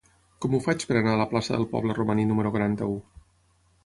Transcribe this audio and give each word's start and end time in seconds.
Com 0.43 0.53
ho 0.53 0.59
faig 0.67 0.85
per 0.91 0.95
anar 1.01 1.11
a 1.15 1.19
la 1.19 1.27
plaça 1.33 1.53
del 1.59 1.67
Poble 1.73 1.97
Romaní 1.97 2.25
número 2.31 2.53
quaranta-u? 2.57 2.97